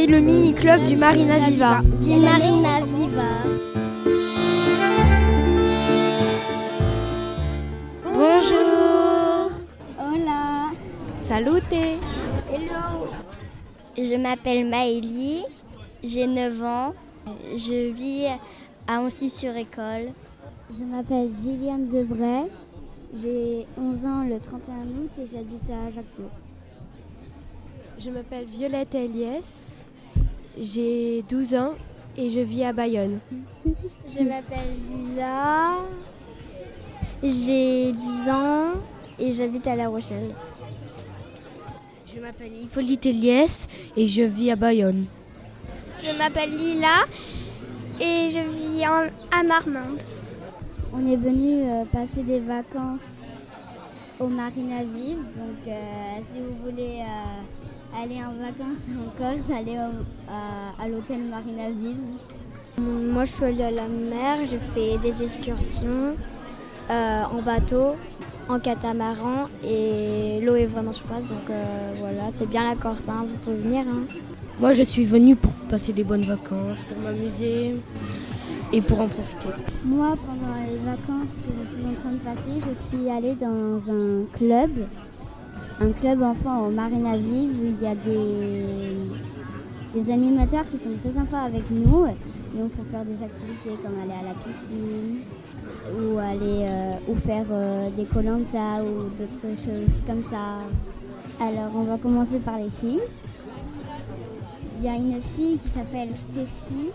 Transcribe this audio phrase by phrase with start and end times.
[0.00, 1.80] C'est le mini-club du Marina Viva.
[2.00, 3.32] Du Marina Viva.
[8.04, 9.50] Bonjour.
[9.98, 10.70] Hola.
[11.20, 11.72] Salute.
[11.72, 13.08] Hello.
[13.96, 15.44] Je m'appelle Maëlie,
[16.04, 16.94] j'ai 9 ans.
[17.56, 18.26] Je vis
[18.86, 20.12] à Ancy-sur-École.
[20.78, 22.46] Je m'appelle Gilliane Debray,
[23.12, 26.22] j'ai 11 ans le 31 août et j'habite à Ajaccio.
[27.98, 29.84] Je m'appelle Violette Eliès,
[30.60, 31.74] j'ai 12 ans
[32.16, 33.20] et je vis à Bayonne.
[33.64, 35.76] Je m'appelle Lila,
[37.22, 38.72] j'ai 10 ans
[39.18, 40.34] et j'habite à La Rochelle.
[42.12, 45.06] Je m'appelle Hippolyte Eliès et je vis à Bayonne.
[46.02, 47.04] Je m'appelle Lila
[48.00, 49.06] et je vis en,
[49.38, 50.02] à Marmande.
[50.92, 53.18] On est venu euh, passer des vacances
[54.18, 55.72] au Marina Vive, donc euh,
[56.32, 56.97] si vous voulez
[58.02, 61.96] aller en vacances en Corse, allez au- à, à l'hôtel Marina Vive.
[62.80, 66.14] Moi, je suis allée à la mer, j'ai fait des excursions
[66.90, 67.96] euh, en bateau,
[68.48, 71.18] en catamaran et l'eau est vraiment super.
[71.22, 73.80] Donc euh, voilà, c'est bien la Corse, hein, vous pouvez venir.
[73.88, 74.02] hein.
[74.60, 77.76] Moi, je suis venue pour passer des bonnes vacances, pour m'amuser
[78.72, 79.48] et pour en profiter.
[79.84, 83.78] Moi, pendant les vacances que je suis en train de passer, je suis allée dans
[83.90, 84.70] un club,
[85.80, 88.64] un club enfant au Marina Vive où il y a des,
[89.94, 92.06] des animateurs qui sont très sympas avec nous.
[92.54, 95.20] Donc, il faut faire des activités comme aller à la piscine
[95.94, 100.64] ou aller euh, ou faire euh, des colanta ou d'autres choses comme ça.
[101.40, 103.02] Alors, on va commencer par les filles.
[104.78, 106.90] Il y a une fille qui s'appelle Stacy.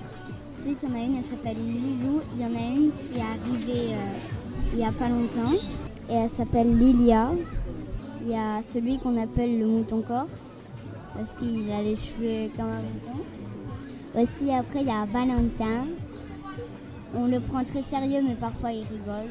[0.57, 2.21] Ensuite, il y en a une, elle s'appelle Lilou.
[2.35, 5.53] Il y en a une qui est arrivée euh, il n'y a pas longtemps.
[6.09, 7.29] Et elle s'appelle Lilia.
[8.23, 10.61] Il y a celui qu'on appelle le mouton corse.
[11.13, 13.19] Parce qu'il a les cheveux comme un mouton.
[14.15, 15.85] Aussi, après, il y a Valentin.
[17.13, 19.29] On le prend très sérieux, mais parfois il rigole.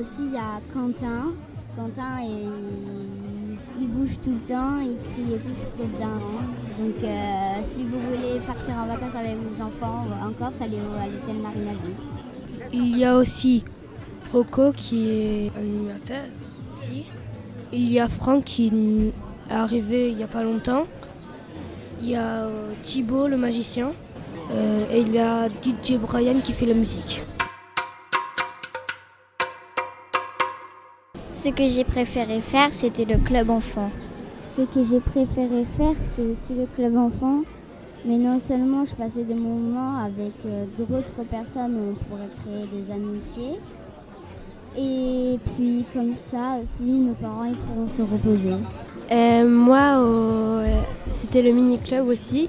[0.00, 1.32] Aussi, il y a Quentin.
[1.76, 6.20] Quentin, il, il bouge tout le temps, il crie et tout, c'est trop hein.
[6.78, 11.06] Donc, euh, si vous voulez partir en vacances avec vos enfants en Corse, allez à
[11.06, 11.72] l'hôtel Marina.
[12.72, 13.64] Il y a aussi
[14.32, 16.24] Rocco qui est animateur
[16.74, 17.04] aussi.
[17.70, 20.86] Il y a Franck qui est arrivé il n'y a pas longtemps.
[22.00, 23.92] Il y a euh, Thibaut le magicien.
[24.50, 27.22] Euh, et il y a DJ Brian qui fait la musique.
[31.34, 33.90] Ce que j'ai préféré faire, c'était le club enfant.
[34.56, 37.42] Ce que j'ai préféré faire, c'est aussi le club enfant.
[38.06, 42.66] Mais non seulement je passais des moments avec euh, d'autres personnes où on pourrait créer
[42.72, 43.58] des amitiés.
[44.80, 48.54] Et puis comme ça aussi, nos parents ils pourront se reposer.
[49.10, 50.80] Euh, moi, au- euh,
[51.12, 52.48] c'était le mini-club aussi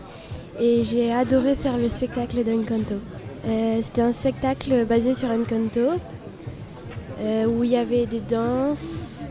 [0.59, 2.95] et j'ai adoré faire le spectacle d'Encanto.
[3.47, 5.79] Euh, c'était un spectacle basé sur Encanto
[7.21, 9.21] euh, où il y avait des danses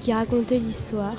[0.00, 1.16] qui racontaient l'histoire.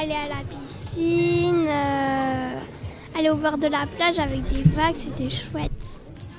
[0.00, 5.30] Aller à la piscine, euh, aller au bord de la plage avec des vagues, c'était
[5.30, 5.70] chouette.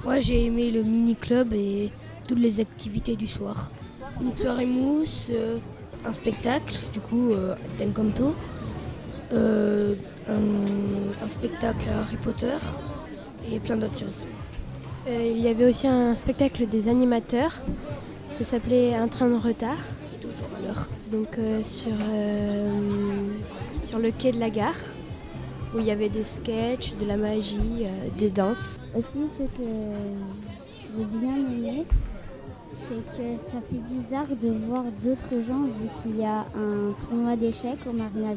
[0.03, 1.89] Moi j'ai aimé le mini-club et
[2.27, 3.69] toutes les activités du soir.
[4.21, 5.57] Une soirée mousse, euh,
[6.05, 8.35] un spectacle du coup euh, d'Encanto,
[9.33, 9.95] euh,
[10.29, 12.57] un, un spectacle à Harry Potter
[13.51, 14.23] et plein d'autres choses.
[15.07, 17.55] Euh, il y avait aussi un spectacle des animateurs.
[18.29, 19.77] Ça s'appelait Un train de retard.
[20.19, 20.87] Toujours à l'heure.
[21.11, 22.71] Donc euh, sur, euh,
[23.83, 24.75] sur le quai de la gare
[25.75, 28.77] où il y avait des sketchs, de la magie, euh, des danses.
[28.95, 29.67] Aussi, ce que
[30.97, 31.85] j'ai bien aimé,
[32.71, 37.35] c'est que ça fait bizarre de voir d'autres gens vu qu'il y a un tournoi
[37.35, 38.33] d'échecs au Marina.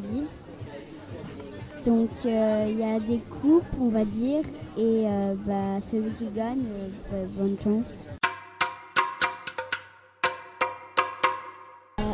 [1.84, 4.42] Donc euh, il y a des coupes, on va dire,
[4.76, 7.86] et euh, bah, celui qui gagne, euh, bah, bonne chance.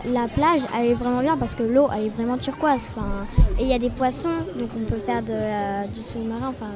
[0.07, 2.91] La plage, elle est vraiment bien parce que l'eau, elle est vraiment turquoise.
[2.95, 3.27] Enfin,
[3.59, 6.71] et il y a des poissons, donc on peut faire de du sous-marin, enfin,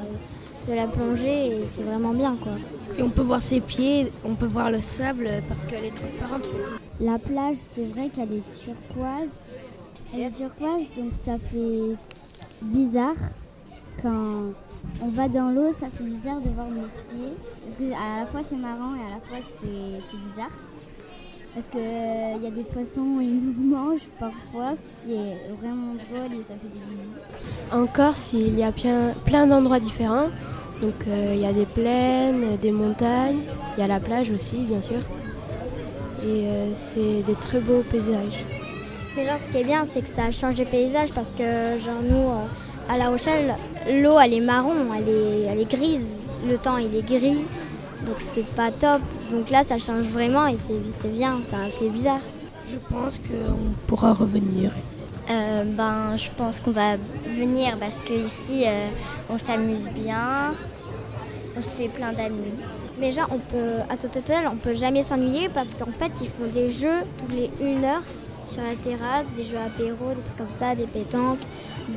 [0.69, 2.53] de la plongée, et c'est vraiment bien, quoi.
[2.97, 6.43] Et on peut voir ses pieds, on peut voir le sable parce qu'elle est transparente.
[6.99, 9.35] La plage, c'est vrai qu'elle est turquoise.
[10.13, 11.95] Elle est turquoise, donc ça fait
[12.61, 13.15] bizarre
[14.01, 14.53] quand
[15.01, 17.33] on va dans l'eau, ça fait bizarre de voir nos pieds.
[17.63, 20.51] Parce que à la fois c'est marrant et à la fois c'est c'est bizarre.
[21.53, 26.39] Parce qu'il y a des poissons, ils nous mangent parfois, ce qui est vraiment drôle
[26.39, 27.75] et ça fait des.
[27.75, 30.29] En Corse, il y a plein, plein d'endroits différents.
[30.81, 33.41] Donc euh, il y a des plaines, des montagnes,
[33.75, 34.99] il y a la plage aussi, bien sûr.
[36.23, 38.45] Et euh, c'est des très beaux paysages.
[39.17, 42.01] Mais genre, ce qui est bien, c'est que ça change de paysage parce que, genre,
[42.03, 42.45] nous, euh,
[42.93, 43.55] à La Rochelle,
[43.87, 47.45] l'eau elle est marron, elle est, elle est grise, le temps il est gris,
[48.05, 49.01] donc c'est pas top.
[49.31, 52.21] Donc là ça change vraiment et c'est bien, ça fait bizarre.
[52.65, 54.71] Je pense qu'on pourra revenir.
[55.29, 56.97] Euh, ben, je pense qu'on va
[57.27, 58.87] venir parce qu'ici euh,
[59.29, 60.53] on s'amuse bien,
[61.55, 62.53] on se fait plein d'amis.
[62.99, 66.51] Mais genre, on peut, à Total, on peut jamais s'ennuyer parce qu'en fait, ils font
[66.51, 68.03] des jeux tous les une heure
[68.45, 71.39] sur la terrasse, des jeux apéro, des trucs comme ça, des pétanques.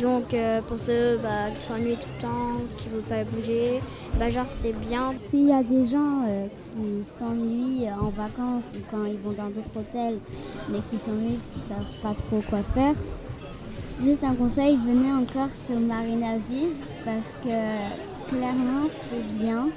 [0.01, 3.81] Donc euh, pour ceux bah, qui s'ennuient tout le temps, qui ne veulent pas bouger,
[4.19, 5.15] bah, genre c'est bien.
[5.29, 9.49] S'il y a des gens euh, qui s'ennuient en vacances ou quand ils vont dans
[9.51, 10.19] d'autres hôtels,
[10.69, 12.95] mais qui s'ennuient, qui ne savent pas trop quoi faire,
[14.03, 16.75] juste un conseil, venez en Corse au Marina Vive
[17.05, 19.69] parce que clairement c'est bien.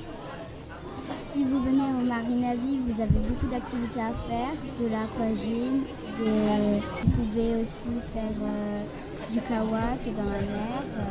[1.31, 5.83] Si vous venez au Marina Vive, vous avez beaucoup d'activités à faire, de l'aquagym,
[6.17, 8.83] vous pouvez aussi faire euh,
[9.31, 10.83] du kawak dans la mer.
[10.97, 11.01] Euh,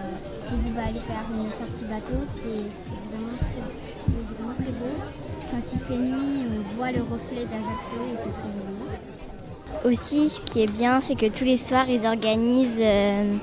[0.50, 2.46] vous pouvez aller faire une sortie bateau, c'est
[3.10, 3.36] vraiment,
[4.36, 4.94] vraiment, très beau.
[5.50, 8.94] Quand il fait nuit, on voit le reflet d'Ajaccio et c'est très joli.
[9.84, 13.36] Aussi, ce qui est bien, c'est que tous les soirs, ils organisent euh,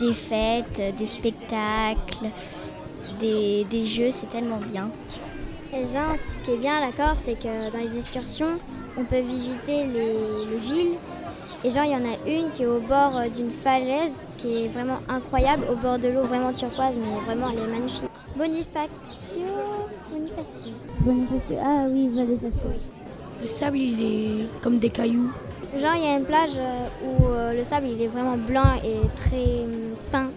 [0.00, 2.30] des fêtes, des spectacles,
[3.20, 4.90] des, des jeux, c'est tellement bien.
[5.72, 8.58] Et genre, ce qui est bien à la Corse, c'est que dans les excursions,
[8.98, 10.98] on peut visiter les, villes.
[11.62, 14.64] Et genre, il y en a une qui est au bord euh, d'une falaise qui
[14.64, 18.10] est vraiment incroyable, au bord de l'eau, vraiment turquoise, mais vraiment, elle est magnifique.
[18.34, 19.42] Bonifacio.
[20.10, 20.72] Bonifacio.
[21.00, 21.56] Bonifacio.
[21.62, 22.70] Ah oui, Bonifacio.
[23.42, 25.30] Le sable, il est comme des cailloux.
[25.78, 28.76] Genre, il y a une plage euh, où euh, le sable, il est vraiment blanc
[28.82, 29.66] et très
[30.10, 30.30] fin.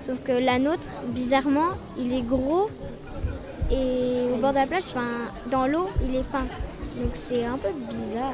[0.00, 2.70] Sauf que la nôtre, bizarrement, il est gros
[3.70, 6.44] et au bord de la plage, enfin, dans l'eau, il est fin.
[6.96, 8.32] Donc c'est un peu bizarre.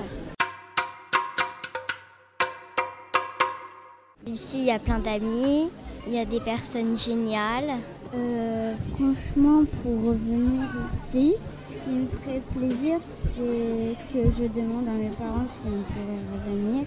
[4.35, 5.71] Ici, il y a plein d'amis,
[6.09, 7.71] il y a des personnes géniales.
[8.17, 12.99] Euh, franchement, pour revenir ici, ce qui me ferait plaisir,
[13.33, 16.85] c'est que je demande à mes parents si on pourrait revenir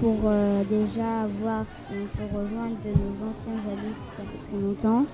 [0.00, 4.48] pour euh, déjà voir si on peut rejoindre de nos anciens amis si ça fait
[4.48, 5.04] très longtemps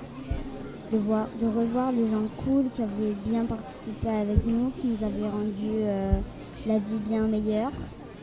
[0.92, 5.04] de, voir, de revoir les gens cool qui avaient bien participé avec nous, qui nous
[5.04, 6.12] avaient rendu euh,
[6.66, 7.72] la vie bien meilleure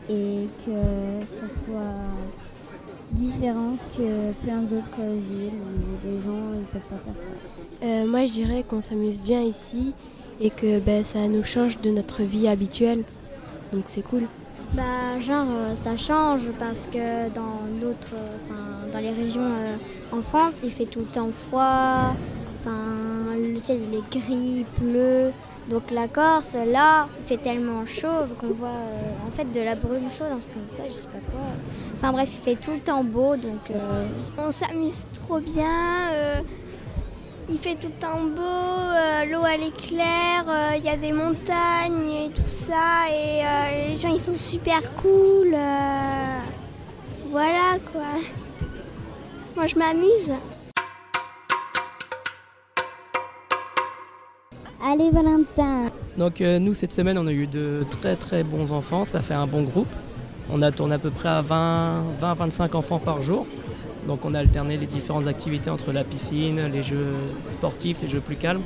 [0.08, 2.45] et que ça soit
[3.12, 7.86] différent que plein d'autres villes où les gens ne peuvent pas faire ça.
[7.86, 9.94] Euh, moi je dirais qu'on s'amuse bien ici
[10.40, 13.04] et que ben, ça nous change de notre vie habituelle.
[13.72, 14.24] Donc c'est cool.
[14.74, 14.82] Bah
[15.20, 18.16] genre euh, ça change parce que dans d'autres,
[18.92, 19.48] dans les régions
[20.12, 22.14] en France il fait tout le temps froid,
[22.66, 25.32] le ciel il est gris, bleu.
[25.68, 29.74] Donc la Corse, là, il fait tellement chaud qu'on voit euh, en fait de la
[29.74, 31.40] brume chaude, un truc comme ça, je sais pas quoi.
[31.96, 34.06] Enfin bref, il fait tout le temps beau, donc euh,
[34.38, 36.12] on s'amuse trop bien.
[36.12, 36.40] Euh,
[37.48, 40.44] il fait tout le temps beau, l'eau elle est claire,
[40.76, 45.56] il y a des montagnes et tout ça, et les gens ils sont super cool.
[47.30, 48.02] voilà quoi.
[49.54, 50.32] Moi je m'amuse.
[54.88, 59.04] Allez Valentin Donc euh, nous cette semaine on a eu de très très bons enfants,
[59.04, 59.88] ça fait un bon groupe.
[60.48, 63.48] On a tourné à peu près à 20-25 enfants par jour.
[64.06, 67.14] Donc on a alterné les différentes activités entre la piscine, les jeux
[67.50, 68.62] sportifs, les jeux plus calmes.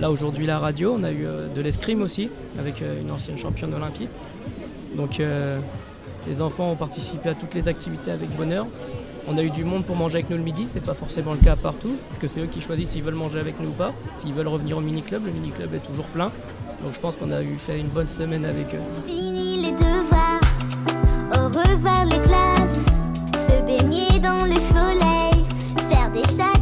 [0.00, 3.36] Là aujourd'hui la radio, on a eu euh, de l'escrime aussi avec euh, une ancienne
[3.36, 4.10] championne olympique.
[4.96, 5.20] Donc
[6.28, 8.66] les enfants ont participé à toutes les activités avec bonheur.
[9.26, 11.38] On a eu du monde pour manger avec nous le midi, c'est pas forcément le
[11.38, 13.92] cas partout, parce que c'est eux qui choisissent s'ils veulent manger avec nous ou pas.
[14.16, 16.30] S'ils veulent revenir au mini-club, le mini-club est toujours plein.
[16.82, 18.82] Donc je pense qu'on a eu fait une bonne semaine avec eux.
[21.36, 22.86] Au revoir les classes,
[23.48, 25.44] se baigner dans le soleil,
[25.88, 26.53] faire des châteaux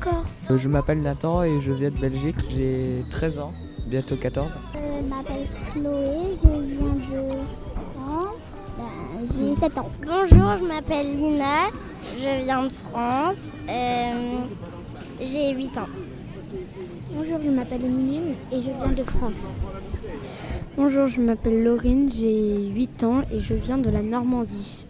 [0.00, 0.44] Corse.
[0.50, 2.36] Euh, Je m'appelle Nathan et je viens de Belgique.
[2.50, 3.52] J'ai 13 ans,
[3.86, 4.48] bientôt 14.
[4.74, 7.36] Je m'appelle Chloé, je viens de
[7.94, 8.66] France.
[8.76, 9.90] Ben, J'ai 7 ans.
[10.06, 11.68] Bonjour, je m'appelle Lina,
[12.16, 13.36] je viens de France,
[13.68, 14.12] euh,
[15.20, 15.86] j'ai 8 ans.
[17.12, 18.20] Bonjour, je m'appelle Émilie
[18.52, 19.56] et je viens de France.
[20.76, 24.84] Bonjour, je m'appelle Laurine, j'ai 8 ans et je viens de la Normandie.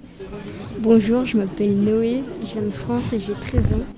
[0.80, 3.97] Bonjour, je m'appelle Noé, je viens de France et j'ai 13 ans.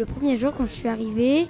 [0.00, 1.46] Le premier jour quand je suis arrivée,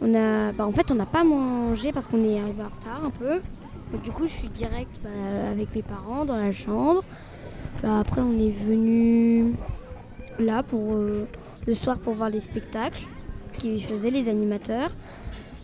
[0.00, 3.04] on a, bah, en fait on n'a pas mangé parce qu'on est arrivé en retard
[3.04, 3.40] un peu.
[4.02, 5.10] Du coup je suis direct bah,
[5.50, 7.04] avec mes parents dans la chambre.
[7.82, 9.52] Bah, après on est venu
[10.38, 11.28] là pour euh,
[11.66, 13.02] le soir pour voir les spectacles
[13.58, 14.90] qui faisaient les animateurs.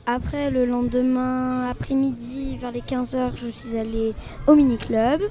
[0.05, 4.13] Après le lendemain après-midi vers les 15h je suis allée
[4.47, 5.23] au mini-club.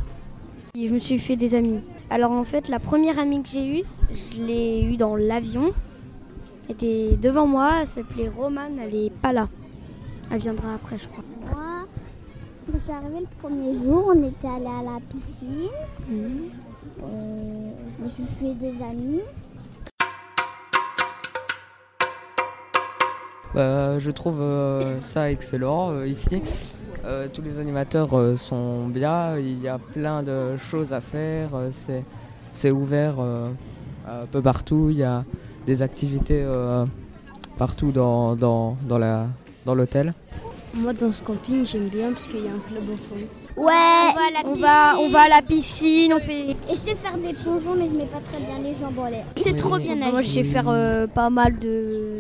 [0.74, 1.82] Et je me suis fait des amis.
[2.10, 5.74] Alors en fait la première amie que j'ai eue, je l'ai eue dans l'avion
[6.70, 9.48] était devant moi, elle s'appelait Romane, elle est pas là.
[10.32, 11.24] Elle viendra après, je crois.
[11.42, 11.86] Moi,
[12.66, 15.70] quand je suis arrivée le premier jour, on était allé à la piscine.
[17.04, 19.22] Euh, je me suis fait des amis.
[23.54, 26.42] Bah, je trouve euh, ça excellent euh, ici.
[27.04, 31.50] Euh, tous les animateurs euh, sont bien, il y a plein de choses à faire,
[31.56, 32.06] euh, c'est,
[32.52, 33.50] c'est ouvert euh,
[34.08, 35.26] un peu partout, il y a
[35.66, 36.86] des activités euh,
[37.58, 39.28] partout dans, dans, dans, la,
[39.66, 40.14] dans l'hôtel.
[40.74, 43.16] Moi, dans ce camping, j'aime bien parce qu'il y a un club enfant.
[43.58, 46.52] Ouais, On va à la on va, on va à la piscine, on fait...
[46.52, 49.10] Et je sais faire des plongeons, mais je mets pas très bien les jambes en
[49.10, 49.26] l'air.
[49.36, 50.12] C'est trop bien nager.
[50.12, 52.20] Moi, je sais faire euh, pas mal de,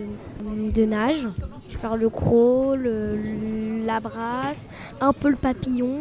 [0.76, 1.26] de nage.
[1.70, 4.68] Je sais faire le crawl, le- la brasse,
[5.00, 6.00] un peu le papillon,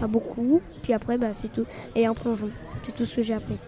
[0.00, 0.62] pas beaucoup.
[0.82, 1.66] Puis après, bah, c'est tout.
[1.96, 2.48] Et un plongeon.
[2.84, 3.58] C'est tout ce que j'ai appris.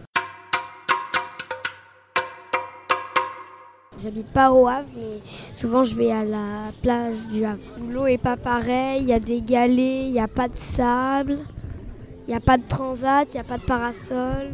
[4.02, 5.20] J'habite pas au Havre, mais
[5.52, 7.60] souvent je vais à la plage du Havre.
[7.90, 11.38] L'eau est pas pareille, il y a des galets, il n'y a pas de sable,
[12.26, 14.50] il n'y a pas de transat, il n'y a pas de parasol.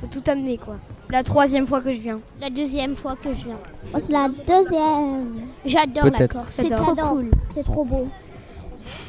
[0.00, 0.76] Faut tout amener quoi.
[1.10, 2.20] La troisième fois que je viens.
[2.40, 3.58] La deuxième fois que je viens.
[3.94, 5.48] Oh, c'est la deuxième.
[5.64, 6.28] J'adore la.
[6.28, 7.30] Corse, c'est trop cool.
[7.50, 8.08] C'est trop beau.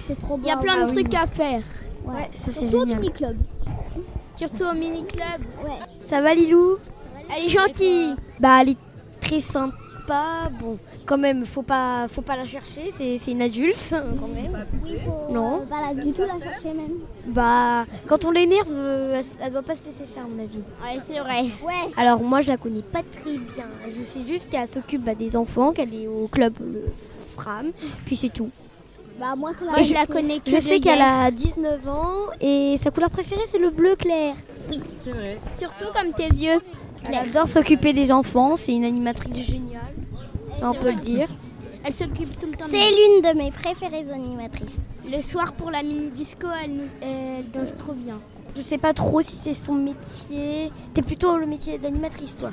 [0.05, 0.43] C'est trop beau.
[0.45, 1.03] Il y a plein de oui.
[1.03, 1.61] trucs à faire,
[2.05, 2.99] Ouais, ça, c'est Surtout au génial.
[2.99, 3.37] mini-club.
[4.35, 5.41] surtout au mini-club.
[5.63, 5.77] Ouais.
[6.05, 6.77] Ça va Lilou?
[7.35, 8.15] Elle est gentille.
[8.39, 8.77] Bah elle est
[9.31, 10.49] très sympa.
[10.59, 12.89] Bon, quand même, faut pas, faut pas la chercher.
[12.91, 14.65] C'est, c'est une adulte quand même.
[14.83, 15.61] Oui, faut Non.
[15.61, 16.97] euh, pas la- du tout la chercher même.
[17.27, 20.57] Bah quand on l'énerve, euh, elle, elle doit pas se laisser faire à mon avis.
[20.83, 21.43] Ouais, c'est vrai.
[21.65, 21.93] Ouais.
[21.95, 23.65] Alors moi je la connais pas très bien.
[23.87, 26.83] Je sais juste qu'elle s'occupe bah, des enfants, qu'elle est au club le
[27.37, 27.71] Fram,
[28.05, 28.49] puis c'est tout.
[29.19, 32.11] Bah moi la Moi, je la connais que Je sais qu'elle a 19 ans
[32.41, 34.33] et sa couleur préférée c'est le bleu clair.
[35.59, 36.59] Surtout comme tes yeux.
[37.07, 39.81] Elle adore s'occuper des enfants, c'est une animatrice géniale.
[40.55, 41.27] Ça on peut le dire.
[41.83, 42.65] Elle s'occupe tout le temps.
[42.69, 44.77] C'est l'une de mes préférées animatrices.
[45.11, 48.19] Le soir pour la mini disco, elle, nous- elle danse trop bien.
[48.55, 50.71] Je sais pas trop si c'est son métier.
[50.93, 52.51] T'es plutôt le métier d'animatrice, toi.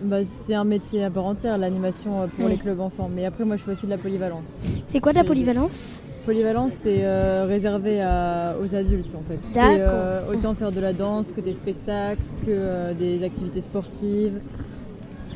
[0.00, 2.52] Bah, c'est un métier à part entière, l'animation euh, pour Oui.
[2.52, 3.08] les clubs enfants.
[3.12, 4.58] Mais après, moi, je fais aussi de la polyvalence.
[4.86, 5.98] C'est quoi de la polyvalence?
[6.24, 9.38] Polyvalence, c'est euh, réservé à- aux adultes, en fait.
[9.50, 9.78] C'est D'accord.
[9.92, 14.38] euh, autant faire de la danse que des spectacles, que euh, des activités sportives,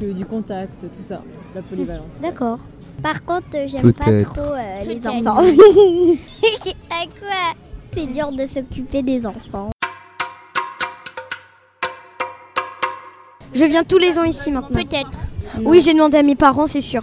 [0.01, 1.23] que du contact, tout ça.
[1.57, 2.21] La polyvalence.
[2.23, 2.61] D'accord.
[3.03, 5.39] Par contre, euh, j'aime pas trop euh, les enfants.
[6.91, 7.55] à quoi
[7.93, 9.71] C'est dur de s'occuper des enfants?
[13.53, 14.77] Je viens tous les ans ici maintenant.
[14.83, 15.19] Peut-être.
[15.65, 17.03] Oui, j'ai demandé à mes parents, c'est sûr.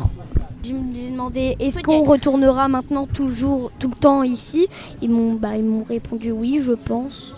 [0.64, 4.68] J'ai j'ai demandé est-ce qu'on retournera maintenant toujours tout le temps ici?
[5.02, 7.36] Ils m'ont bah, ils m'ont répondu oui, je pense.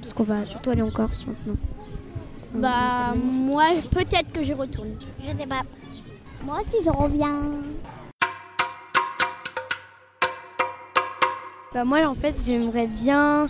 [0.00, 1.56] Parce qu'on va surtout aller en Corse maintenant.
[2.54, 4.90] Bah, moi, peut-être que je retourne.
[5.20, 5.62] Je sais pas.
[6.44, 7.52] Moi aussi je reviens.
[11.72, 13.48] Bah, moi en fait j'aimerais bien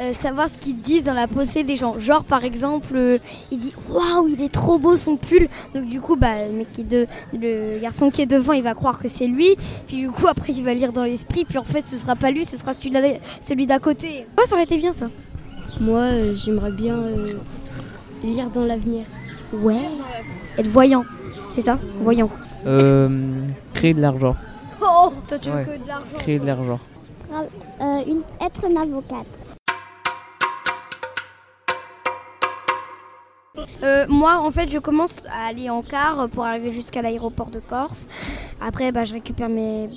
[0.00, 1.98] euh, savoir ce qu'ils disent dans la pensée des gens.
[1.98, 3.18] Genre par exemple, euh,
[3.50, 5.48] il dit waouh il est trop beau son pull.
[5.74, 8.62] Donc du coup bah le mec qui est de, le garçon qui est devant il
[8.62, 9.56] va croire que c'est lui.
[9.86, 11.44] Puis du coup après il va lire dans l'esprit.
[11.44, 13.00] Puis en fait ce sera pas lui, ce sera celui d'à-
[13.40, 14.26] celui d'à côté.
[14.36, 15.06] Ouais ça aurait été bien ça.
[15.80, 17.34] Moi, euh, j'aimerais bien euh,
[18.24, 19.04] lire dans l'avenir.
[19.52, 19.76] Ouais.
[20.56, 21.04] Être voyant,
[21.50, 21.78] c'est ça?
[22.00, 22.30] Voyant.
[22.66, 23.08] Euh,
[23.74, 24.34] créer de l'argent.
[24.82, 25.64] Oh Toi tu veux Ouais.
[25.64, 26.80] que de l'argent Créer de l'argent.
[27.30, 27.44] Tra-
[27.82, 29.26] euh, une- être une avocate.
[33.88, 37.58] Euh, moi, en fait, je commence à aller en car pour arriver jusqu'à l'aéroport de
[37.60, 38.06] Corse.
[38.60, 39.88] Après, bah, je récupère mes.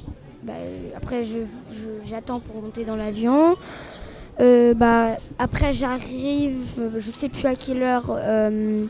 [0.43, 0.53] bah,
[0.97, 3.51] après, je- je- j'attends pour monter dans l'avion.
[3.51, 8.85] Euh, euh, bah, après, j'arrive, euh, je sais plus à quelle heure, euh,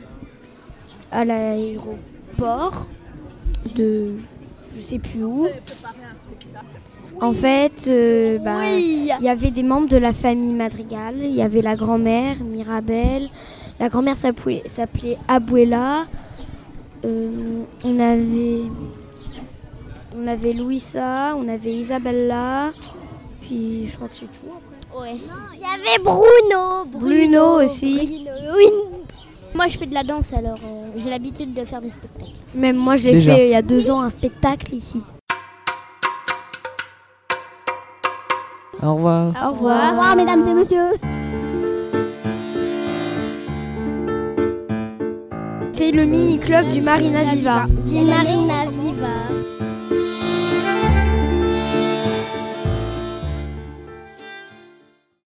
[1.11, 2.87] à l'aéroport
[3.75, 4.13] de
[4.77, 5.45] je sais plus où.
[7.21, 8.63] En fait, euh, bah,
[9.19, 11.15] il y avait des membres de la famille Madrigal.
[11.17, 13.27] Il y avait la grand-mère, Mirabelle.
[13.79, 16.05] La grand-mère s'appelait s'appelait Abuela.
[17.03, 18.61] Euh, on avait
[20.15, 22.71] on avait Louisa, on avait Isabella.
[23.41, 25.03] Puis je crois que c'est tout après.
[25.03, 25.15] Ouais.
[25.55, 26.85] Il y avait Bruno.
[26.99, 27.95] Bruno aussi.
[27.95, 28.65] Bruno, oui.
[29.53, 32.31] Moi, je fais de la danse, alors euh, j'ai l'habitude de faire des spectacles.
[32.55, 33.35] Même moi, Déjà.
[33.35, 35.01] fait il y a deux ans, un spectacle ici.
[38.81, 39.33] Au revoir.
[39.43, 39.87] Au revoir.
[39.87, 40.91] Au revoir, mesdames et messieurs.
[45.91, 47.65] Le mini-club du Marina Viva.